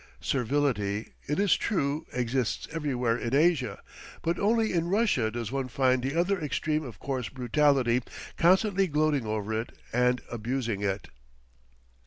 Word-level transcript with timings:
Servility, 0.19 1.09
it 1.27 1.39
is 1.39 1.55
true 1.55 2.07
exists 2.11 2.67
everywhere 2.71 3.15
in 3.15 3.35
Asia, 3.35 3.79
but 4.23 4.39
only 4.39 4.73
in 4.73 4.87
Russia 4.89 5.29
does 5.29 5.51
one 5.51 5.67
find 5.67 6.01
the 6.01 6.19
other 6.19 6.41
extreme 6.41 6.83
of 6.83 6.97
coarse 6.97 7.29
brutality 7.29 8.01
constantly 8.35 8.87
gloating 8.87 9.27
over 9.27 9.53
it 9.53 9.71
and 9.93 10.21
abusing 10.31 10.81
it. 10.81 11.09